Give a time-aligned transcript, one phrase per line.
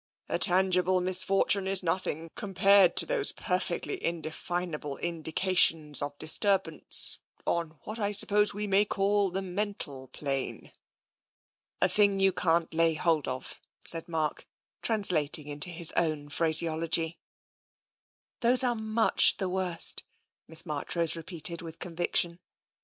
[0.29, 7.99] "A tangible misfortune is nothing, compared to those perfectly indefinable indications of disturbance on what
[7.99, 10.71] I suppose we may call the mental plane.""
[11.83, 14.47] A thing you can't lay hold of," said Mark,
[14.81, 17.19] trans lating into his own phraseology."
[18.41, 20.03] Those are much the worst,"
[20.47, 22.39] Miss Marchrose re peated, with conviction.